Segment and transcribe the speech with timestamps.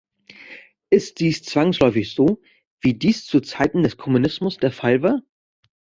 [0.89, 2.41] Ist dies zwangsläufig so,
[2.79, 5.21] wie dies zu Zeiten des Kommunismus der Fall war?